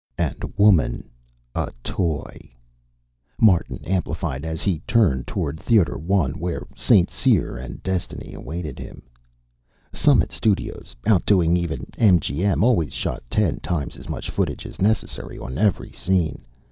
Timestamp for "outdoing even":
11.07-11.85